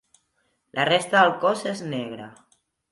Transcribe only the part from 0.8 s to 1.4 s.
resta del